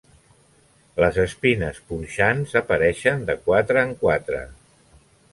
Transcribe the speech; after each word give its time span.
Les 1.01 1.17
espines 1.23 1.81
punxants 1.91 2.55
apareixen 2.61 3.21
de 3.27 3.35
quatre 3.49 3.83
en 3.89 3.93
quatre. 4.05 4.41